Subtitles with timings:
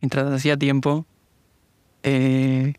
[0.00, 1.06] mientras hacía tiempo,
[2.02, 2.74] eh,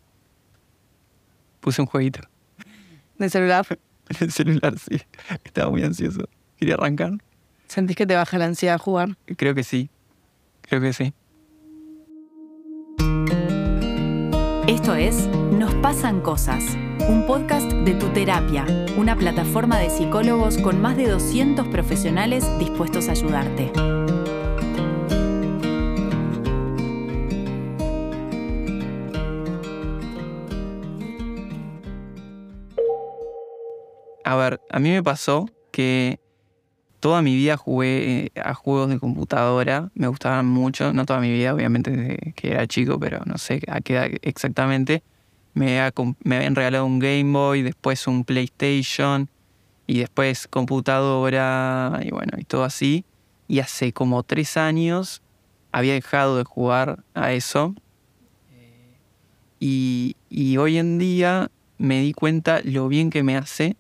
[1.60, 2.22] puse un jueguito.
[3.18, 3.66] ¿De celular?
[4.10, 5.02] En el celular, sí.
[5.46, 6.28] Estaba muy ansioso.
[6.58, 7.14] Quería arrancar.
[7.68, 9.16] ¿Sentís que te baja la ansiedad jugar?
[9.38, 9.90] Creo que sí.
[10.64, 11.14] Creo que sí.
[14.68, 16.64] Esto es Nos pasan cosas,
[17.08, 18.66] un podcast de tu terapia,
[18.98, 23.72] una plataforma de psicólogos con más de 200 profesionales dispuestos a ayudarte.
[34.32, 36.22] A ver, a mí me pasó que
[37.02, 41.30] toda mi vida jugué eh, a juegos de computadora, me gustaban mucho, no toda mi
[41.30, 45.04] vida, obviamente desde que era chico, pero no sé a qué edad exactamente.
[45.54, 49.28] Me, habían regalado un Game Boy, después un PlayStation
[49.86, 53.04] y después computadora y bueno, y todo así.
[53.50, 55.22] Y hace como tres años
[55.74, 57.76] había dejado de jugar a eso.
[59.60, 63.76] Y, y hoy en día me di cuenta lo bien que me hace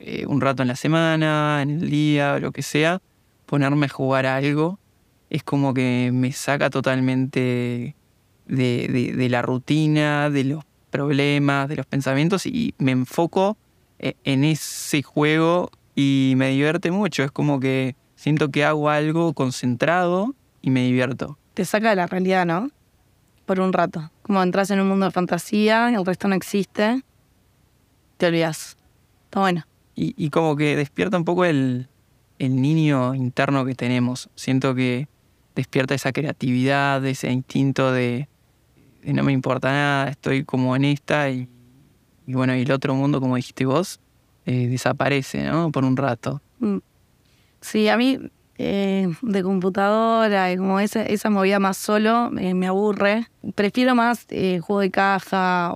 [0.00, 3.02] eh, un rato en la semana, en el día, lo que sea,
[3.44, 4.78] ponerme a jugar algo,
[5.28, 7.94] es como que me saca totalmente
[8.46, 13.58] de, la rutina, de los problemas, de los pensamientos y me enfoco
[13.98, 17.22] eh, en ese juego y me divierte mucho.
[17.22, 21.38] Es como que siento que hago algo concentrado y me divierto.
[21.52, 22.70] Te saca de la realidad, ¿no?
[23.44, 24.10] Por un rato.
[24.22, 27.02] Como entras en un mundo de fantasía, el resto no existe,
[28.16, 28.78] te olvidas.
[29.26, 31.88] Está bueno y, como que despierta un poco el,
[32.38, 34.30] niño interno que tenemos.
[34.34, 35.08] Siento que
[35.54, 38.28] despierta esa creatividad, ese instinto de,
[39.04, 41.48] no me importa nada, estoy como en esta y,
[42.26, 44.00] bueno, y el otro mundo, como dijiste vos,
[44.46, 45.70] eh, desaparece, ¿no?
[45.70, 46.40] Por un rato.
[46.60, 46.78] Mm.
[47.60, 48.18] Sí, a mí
[48.56, 53.26] eh, de computadora y como esa, esa movida más solo eh, me aburre.
[53.54, 54.26] Prefiero más
[54.62, 55.74] juego de caja.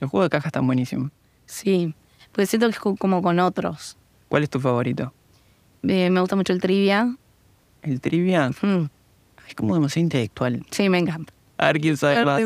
[0.00, 1.10] Los juegos de caja están buenísimos.
[1.44, 1.94] Sí,
[2.34, 3.96] pues siento que es como con otros.
[4.28, 5.12] ¿Cuál es tu favorito?
[5.84, 7.16] Eh, me gusta mucho el trivia.
[7.82, 8.50] ¿El trivia?
[8.50, 8.88] Mm.
[9.48, 10.64] Es como demasiado intelectual.
[10.70, 11.32] Sí, me encanta.
[11.58, 12.40] A ver quién sabe más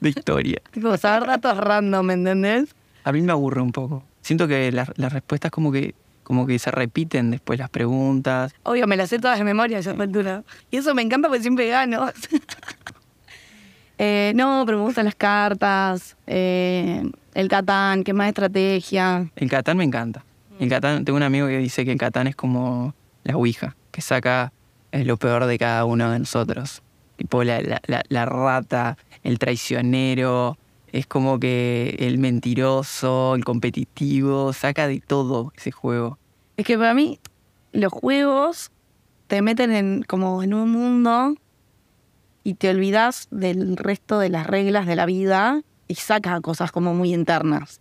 [0.00, 0.60] de historia.
[0.72, 2.74] tipo, saber datos random, ¿me entendés?
[3.04, 4.02] A mí me aburre un poco.
[4.22, 8.54] Siento que las, respuestas como que como que se repiten después las preguntas.
[8.62, 10.44] Obvio, me las sé todas de memoria esa altura.
[10.70, 12.06] Y eso me encanta porque siempre gano.
[14.04, 16.16] Eh, no, pero me gustan las cartas.
[16.26, 19.30] Eh, el Catán, que es más estrategia.
[19.36, 20.24] El Catán me encanta.
[20.58, 24.00] El Catán, tengo un amigo que dice que el Catán es como la Ouija, que
[24.00, 24.52] saca
[24.90, 26.82] eh, lo peor de cada uno de nosotros.
[27.14, 30.58] Tipo la, la, rata, el traicionero,
[30.90, 36.18] es como que el mentiroso, el competitivo, saca de todo ese juego.
[36.56, 37.20] Es que para mí
[37.70, 38.72] los juegos
[39.28, 41.36] te meten en, como en un mundo
[42.44, 46.94] y te olvidas del resto de las reglas de la vida y saca cosas como
[46.94, 47.80] muy internas,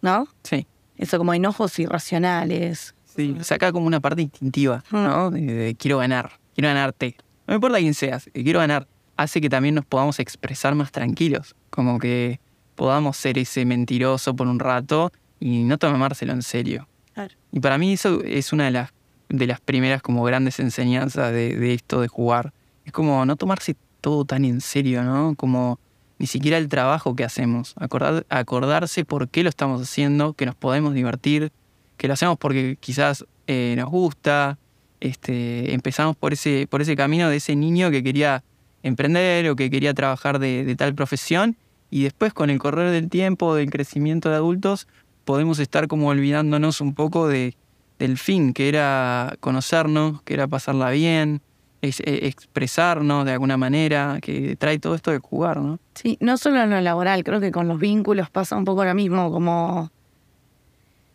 [0.00, 0.28] ¿no?
[0.42, 0.66] Sí.
[0.96, 2.94] Eso como enojos irracionales.
[3.04, 5.30] Sí, saca como una parte instintiva, ¿no?
[5.30, 7.16] De, quiero ganar, quiero ganarte.
[7.46, 8.86] No me importa quién seas, quiero ganar.
[9.16, 12.40] Hace que también nos podamos expresar más tranquilos, como que
[12.74, 16.88] podamos ser ese mentiroso por un rato y no tomárselo en serio.
[17.14, 17.34] Claro.
[17.50, 18.90] Y para mí eso es una de las,
[19.28, 22.52] de las primeras como grandes enseñanzas de, de esto de jugar.
[22.84, 25.34] Es como no tomarse todo tan en serio, ¿no?
[25.36, 25.78] Como
[26.18, 30.54] ni siquiera el trabajo que hacemos, Acordar, acordarse por qué lo estamos haciendo, que nos
[30.54, 31.50] podemos divertir,
[31.96, 34.58] que lo hacemos porque quizás eh, nos gusta,
[35.00, 38.44] este, empezamos por ese, por ese camino de ese niño que quería
[38.82, 41.56] emprender o que quería trabajar de, tal profesión.
[41.90, 44.86] Y después con el correr del tiempo, del crecimiento de adultos,
[45.24, 47.56] podemos estar como olvidándonos un poco de,
[47.98, 51.42] del fin, que era conocernos, que era pasarla bien,
[51.82, 55.78] eh, expresarnos de alguna manera, que trae todo esto de jugar, ¿no?
[55.94, 58.94] Sí, no solo en lo laboral, creo que con los vínculos pasa un poco lo
[58.94, 59.90] mismo, como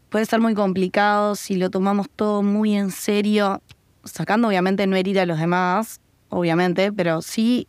[0.09, 3.61] puede ser muy complicado si lo tomamos todo muy en serio,
[4.03, 7.67] sacando obviamente no herir a los demás, obviamente, pero sí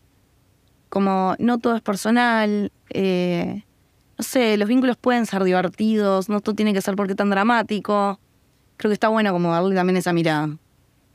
[0.88, 3.65] como no todo es personal, eh,
[4.16, 8.18] no sé, los vínculos pueden ser divertidos, no todo tiene que ser porque tan dramático.
[8.77, 10.56] Creo que está bueno como darle también esa mirada.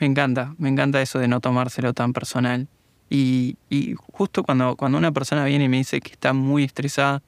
[0.03, 2.67] Me encanta, me encanta eso de no tomárselo tan personal.
[3.09, 3.55] Y,
[4.11, 7.21] justo cuando, cuando una persona viene y me dice que está muy estresada,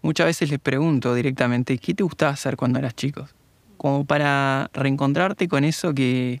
[0.00, 3.28] muchas veces les pregunto directamente, ¿qué te gustaba hacer cuando eras chico?
[3.76, 6.40] Como para reencontrarte con eso que,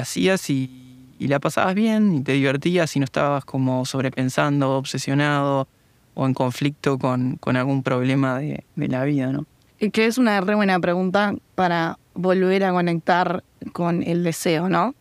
[0.00, 5.68] hacías y, la pasabas bien y te divertías y no estabas como sobrepensando, obsesionado
[6.14, 9.44] o en conflicto con, con algún problema de, de la vida, ¿no?
[9.92, 14.94] Que es una re buena pregunta para volver a conectar con el deseo, ¿no?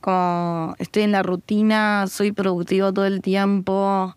[0.00, 4.14] Como estoy en la rutina, soy productivo todo el tiempo.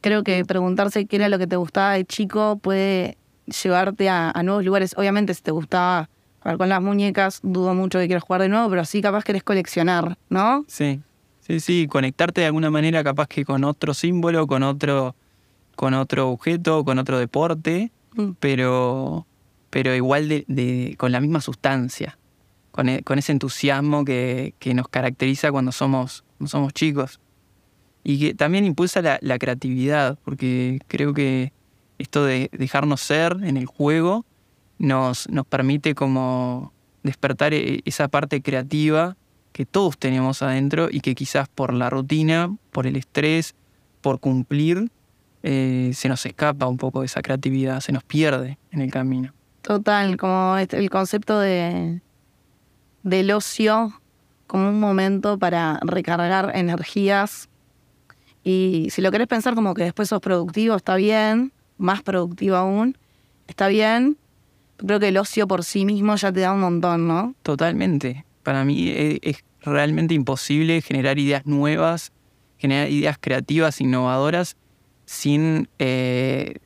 [0.00, 3.16] Creo que preguntarse qué era lo que te gustaba de chico puede
[3.62, 4.94] llevarte a, a nuevos lugares.
[4.98, 6.10] Obviamente, si te gustaba
[6.40, 9.42] jugar con las muñecas, dudo mucho que quieras jugar de nuevo, pero sí capaz querés
[9.42, 10.64] coleccionar, ¿no?
[10.68, 11.00] Sí,
[11.40, 15.14] sí, sí, conectarte de alguna manera capaz que con otro símbolo, con otro,
[15.74, 18.30] con otro objeto, con otro deporte, Mm.
[18.38, 19.26] pero,
[19.70, 22.16] pero igual de, de- con la misma sustancia,
[22.74, 27.20] con, e- con ese entusiasmo que, que nos caracteriza cuando somos, cuando somos chicos.
[28.02, 31.52] Y que también impulsa la, creatividad, porque creo que
[31.98, 34.26] esto de dejarnos ser en el juego
[34.78, 36.72] nos, nos permite como
[37.04, 39.16] despertar e- esa parte creativa
[39.52, 43.54] que todos tenemos adentro y que quizás por la rutina, por el estrés,
[44.00, 44.90] por cumplir,
[45.44, 49.32] eh, se nos escapa un poco de esa creatividad, se nos pierde en el camino.
[49.62, 52.02] Total, como este- el concepto de
[53.04, 53.92] del ocio
[54.48, 57.48] como un momento para recargar energías.
[58.42, 62.98] Y si lo querés pensar como que después sos productivo, está bien, más productivo aún,
[63.46, 64.16] está bien.
[64.76, 67.34] Creo que el ocio por sí mismo ya te da un montón, ¿no?
[67.42, 68.24] Totalmente.
[68.42, 72.12] Para mí e- es realmente imposible generar ideas nuevas,
[72.58, 74.56] generar ideas creativas, innovadoras,
[75.06, 76.56] sin eh,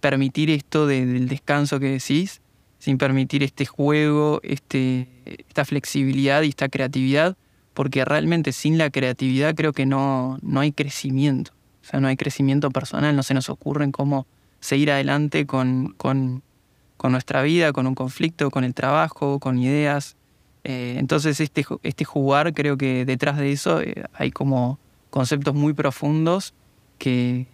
[0.00, 2.40] permitir esto de- del descanso que decís,
[2.78, 7.36] sin permitir este juego, este, esta flexibilidad y esta creatividad,
[7.74, 11.52] porque realmente sin la creatividad creo que no, no hay crecimiento.
[11.82, 14.26] O sea, no hay crecimiento personal, no se nos ocurre cómo
[14.60, 16.42] seguir adelante con, con,
[17.04, 20.16] nuestra vida, con un conflicto, con el trabajo, con ideas.
[20.64, 24.78] Eh, entonces este, este jugar creo que detrás de eso eh, hay como
[25.10, 26.54] conceptos muy profundos
[26.98, 27.46] que,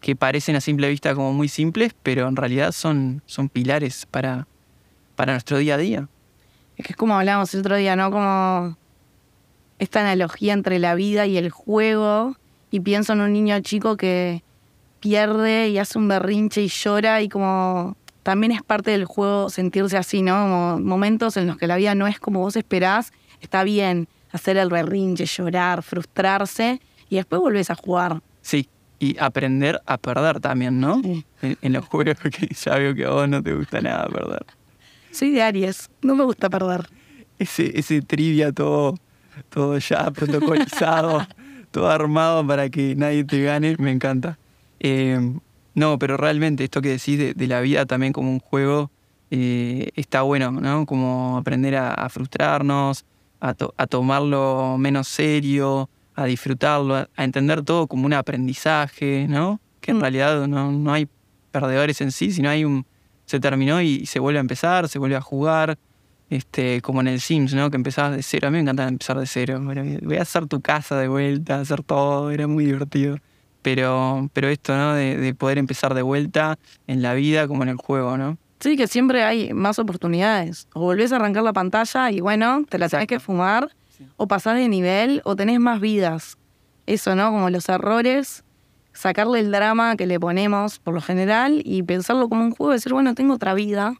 [0.00, 4.46] que parecen a simple vista como muy simples, pero en realidad son, son pilares para,
[5.18, 6.08] para nuestro día a día.
[6.76, 8.12] Es que es como hablábamos el otro día, ¿no?
[8.12, 8.76] Como
[9.80, 12.36] esta analogía entre la vida y el juego.
[12.70, 14.44] Y pienso en un niño chico que
[15.00, 19.96] pierde y hace un berrinche y llora y como también es parte del juego sentirse
[19.96, 20.34] así, ¿no?
[20.34, 24.56] Como momentos en los que la vida no es como vos esperás, está bien hacer
[24.56, 26.80] el berrinche, llorar, frustrarse
[27.10, 28.22] y después volvés a jugar.
[28.40, 28.68] Sí,
[29.00, 31.02] y aprender a perder también, ¿no?
[31.02, 31.26] Sí.
[31.42, 34.46] En, en los juegos que ya veo que a vos no te gusta nada perder.
[35.10, 36.88] Soy de Aries, no me gusta perder.
[37.38, 38.94] Ese, ese trivia todo,
[39.50, 41.26] todo ya protocolizado,
[41.70, 44.38] todo armado para que nadie te gane, me encanta.
[44.80, 45.18] Eh,
[45.74, 48.90] no, pero realmente esto que decís de, de la vida también como un juego
[49.30, 50.86] eh, está bueno, ¿no?
[50.86, 53.04] Como aprender a, a frustrarnos,
[53.40, 59.26] a, to- a tomarlo menos serio, a disfrutarlo, a, a entender todo como un aprendizaje,
[59.28, 59.60] ¿no?
[59.80, 60.00] Que en Mm.
[60.00, 61.08] realidad no, no hay
[61.52, 62.84] perdedores en sí, sino hay un...
[63.28, 65.78] Se terminó y se vuelve a empezar, se vuelve a jugar
[66.30, 67.70] este, como en el Sims, ¿no?
[67.70, 68.48] Que empezabas de cero.
[68.48, 69.60] A mí me encantaba empezar de cero.
[70.02, 73.18] Voy a hacer tu casa de vuelta, hacer todo, era muy divertido.
[73.60, 74.94] Pero, pero esto, ¿no?
[74.94, 78.38] De, de poder empezar de vuelta en la vida como en el juego, ¿no?
[78.60, 80.66] Sí, que siempre hay más oportunidades.
[80.72, 83.68] O volvés a arrancar la pantalla y bueno, te la tenés que fumar,
[84.16, 86.38] o pasás de nivel, o tenés más vidas.
[86.86, 87.30] Eso, ¿no?
[87.30, 88.42] Como los errores,
[88.98, 92.92] sacarle el drama que le ponemos por lo general y pensarlo como un juego, decir,
[92.92, 93.94] bueno, tengo otra vida,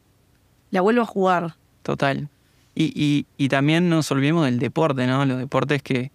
[0.71, 1.55] la vuelvo a jugar.
[1.83, 2.29] Total.
[2.75, 5.25] Y, y, y también nos olvidemos del deporte, ¿no?
[5.25, 6.11] Los deportes que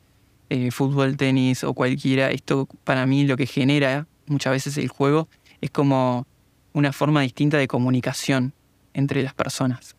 [0.50, 5.28] eh, fútbol, tenis o cualquiera, esto para mí lo que genera muchas veces el juego
[5.62, 6.28] es como
[6.74, 8.54] una forma distinta de comunicación
[8.94, 9.96] entre las personas.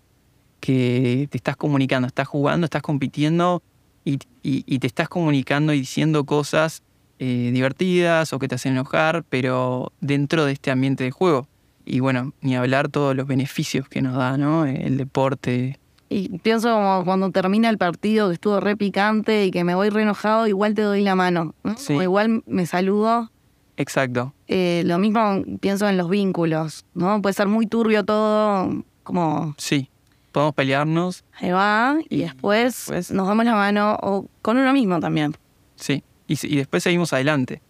[0.60, 3.62] Que te estás comunicando, estás jugando, estás compitiendo
[4.04, 6.82] y, y- y te estás comunicando y diciendo cosas
[7.18, 11.46] eh, divertidas o que te hacen enojar, pero dentro de este ambiente de juego.
[11.84, 14.64] Y bueno, ni hablar todos los beneficios que nos da, ¿no?
[14.66, 15.78] El deporte.
[16.08, 19.88] Y pienso como cuando termina el partido que estuvo re picante y que me voy
[19.90, 21.54] re enojado, igual te doy la mano.
[21.62, 21.76] ¿no?
[21.76, 21.94] Sí.
[21.94, 23.30] O igual me saludo.
[23.76, 24.32] Exacto.
[24.46, 27.20] Eh, lo mismo pienso en los vínculos, ¿no?
[27.20, 29.90] Puede ser muy turbio todo, como Sí.
[30.30, 34.72] Podemos pelearnos, ahí va, y Y después después- nos damos la mano, o con uno
[34.72, 35.34] mismo también.
[35.76, 36.02] sí.
[36.26, 37.60] Y, y después seguimos adelante.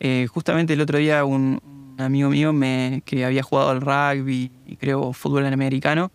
[0.00, 4.52] Eh, justamente el otro día un, un amigo mío me, que había jugado al rugby
[4.66, 6.12] y creo fútbol americano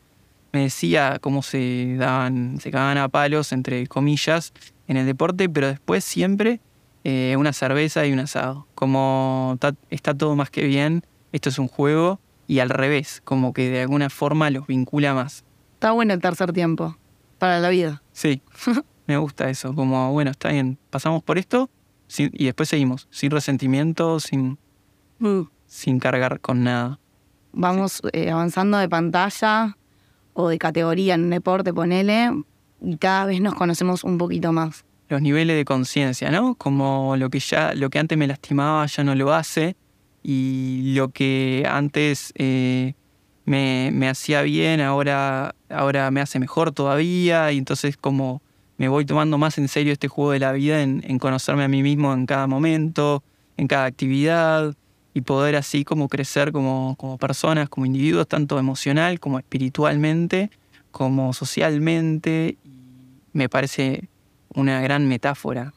[0.53, 4.53] me decía cómo se daban, se cagaban a palos, entre comillas,
[4.87, 6.59] en el deporte, pero después siempre
[7.03, 8.67] eh, una cerveza y un asado.
[8.75, 13.51] Como ta- está todo más que bien, esto es un juego, y al revés, como
[13.51, 15.43] que de alguna forma los vincula más.
[15.73, 16.95] Está bueno el tercer tiempo
[17.39, 18.03] para la vida.
[18.11, 18.43] Sí,
[19.07, 21.69] me gusta eso, como bueno, está bien, pasamos por esto
[22.07, 24.57] sin- y después seguimos, sin resentimiento, sin,
[25.65, 27.00] sin cargar con nada.
[27.51, 29.77] Vamos eh, avanzando de pantalla
[30.33, 32.31] o de categoría en un deporte, ponele,
[32.81, 34.83] y cada vez nos conocemos un poquito más.
[35.10, 36.55] los niveles de conciencia, ¿no?
[36.55, 39.75] Como lo que ya, lo que antes me lastimaba ya no lo hace
[40.24, 42.95] y lo que antes eh,
[43.45, 48.41] me, hacía bien ahora, ahora me hace mejor todavía y entonces como
[48.83, 51.69] me voy tomando más en serio este juego de la vida en, en conocerme a
[51.69, 53.23] mí mismo en cada momento,
[53.55, 54.75] en cada actividad
[55.13, 60.49] y poder así como crecer como, como personas, como individuos, tanto emocional como espiritualmente,
[60.91, 62.57] como socialmente.
[63.31, 64.09] Me parece
[64.53, 65.73] una gran metáfora.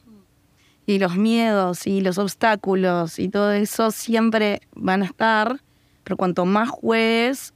[0.85, 5.61] Y los miedos y los obstáculos y todo eso siempre van a estar,
[6.03, 7.53] pero cuanto más juegues,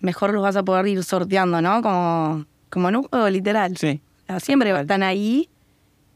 [0.00, 1.82] mejor los vas a poder ir sorteando, ¿no?
[1.82, 3.76] Como, como en un juego literal.
[3.76, 4.00] Sí.
[4.40, 5.48] Siempre están ahí.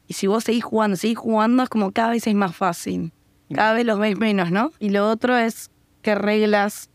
[0.07, 3.13] Y si vos seguís jugando, seguís jugando, es como cada vez es más fácil.
[3.53, 4.71] Cada vez los veis menos, ¿no?
[4.79, 6.89] Y lo otro es qué reglas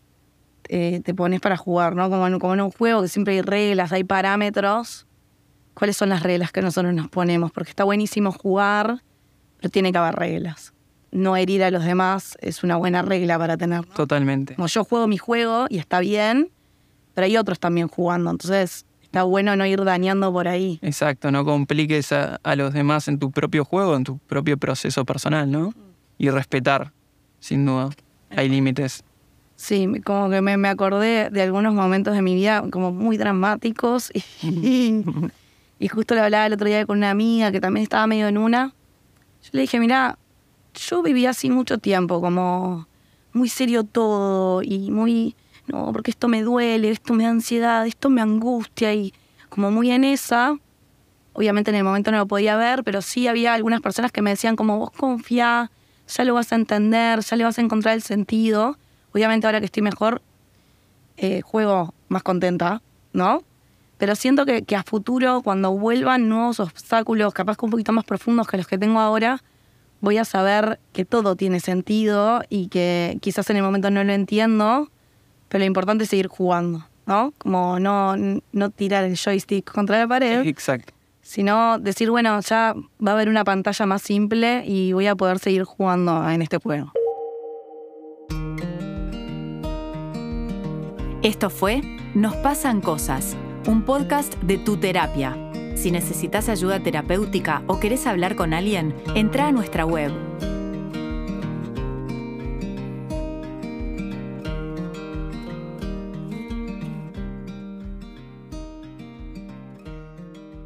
[0.67, 2.09] eh, te pones para jugar, ¿no?
[2.09, 5.05] Como en, como en un juego que siempre hay reglas, hay parámetros.
[5.73, 7.51] ¿Cuáles son las reglas que nosotros nos ponemos?
[7.51, 9.03] Porque está buenísimo jugar,
[9.57, 10.73] pero tiene que haber reglas.
[11.11, 13.85] No herir a los demás es una buena regla para tener.
[13.85, 14.55] Totalmente.
[14.55, 16.51] Como yo juego mi juego y está bien,
[17.13, 18.31] pero hay otros también jugando.
[18.31, 20.79] Entonces está bueno no ir dañando por ahí.
[20.81, 25.05] Exacto, no compliques a, a los demás en tu propio juego, en tu propio proceso
[25.05, 25.73] personal, ¿no?
[26.17, 26.91] y respetar,
[27.39, 27.89] sin duda.
[28.29, 29.03] Hay límites.
[29.55, 35.03] Sí, como que me, acordé de algunos momentos de mi vida como muy dramáticos y,
[35.79, 38.37] y, justo le hablaba el otro día con una amiga que también estaba medio en
[38.37, 38.73] una.
[39.43, 40.17] Yo le dije, mira,
[40.73, 42.87] yo viví así mucho tiempo, como
[43.31, 45.35] muy serio todo y muy,
[45.67, 49.13] no, porque esto me duele, esto me da ansiedad, esto me angustia y
[49.49, 50.57] como muy en esa.
[51.33, 54.29] Obviamente en el momento no lo podía ver, pero sí había algunas personas que me
[54.29, 55.71] decían como vos confía,
[56.07, 58.77] ya lo vas a entender, ya le vas a encontrar el sentido.
[59.11, 60.21] Obviamente ahora que estoy mejor,
[61.17, 62.81] eh, juego más contenta,
[63.11, 63.43] ¿no?
[63.97, 68.03] Pero siento que, que, a futuro, cuando vuelvan nuevos obstáculos, capaz que un poquito más
[68.03, 69.41] profundos que los que tengo ahora,
[70.01, 74.11] voy a saber que todo tiene sentido y que quizás en el momento no lo
[74.11, 74.89] entiendo,
[75.55, 77.33] pero lo importante es seguir jugando, ¿no?
[77.37, 78.17] Como no,
[78.51, 80.45] no tirar el joystick contra la pared.
[80.45, 85.15] Exacto sino decir, bueno, ya va a haber una pantalla más simple y voy a
[85.15, 86.91] poder seguir jugando en este juego.
[91.23, 91.81] Esto fue
[92.13, 95.37] Nos pasan cosas, un podcast de tu terapia.
[95.75, 100.11] Si necesitas ayuda terapéutica o querés hablar con alguien, entra a nuestra web